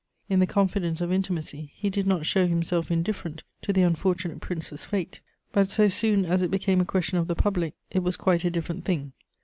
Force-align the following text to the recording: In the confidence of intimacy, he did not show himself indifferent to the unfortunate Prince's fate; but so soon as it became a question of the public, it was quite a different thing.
In 0.29 0.39
the 0.39 0.47
confidence 0.47 0.99
of 0.99 1.11
intimacy, 1.11 1.73
he 1.75 1.91
did 1.91 2.07
not 2.07 2.25
show 2.25 2.47
himself 2.47 2.89
indifferent 2.89 3.43
to 3.61 3.71
the 3.71 3.83
unfortunate 3.83 4.41
Prince's 4.41 4.83
fate; 4.83 5.19
but 5.51 5.67
so 5.67 5.89
soon 5.89 6.25
as 6.25 6.41
it 6.41 6.49
became 6.49 6.81
a 6.81 6.85
question 6.85 7.19
of 7.19 7.27
the 7.27 7.35
public, 7.35 7.75
it 7.91 8.01
was 8.01 8.17
quite 8.17 8.43
a 8.43 8.49
different 8.49 8.83
thing. 8.83 9.13